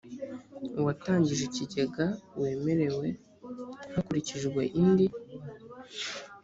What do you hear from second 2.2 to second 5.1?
wemerewe hakurikijwe indi